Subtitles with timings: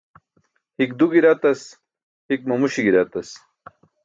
[0.79, 1.61] Hik du gi̇ratas,
[2.29, 3.29] hik mamuśi̇ gi̇ratas.